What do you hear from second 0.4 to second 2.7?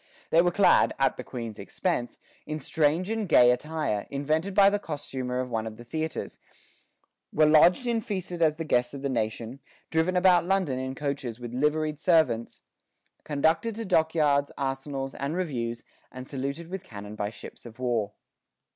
were clad, at the Queen's expense, in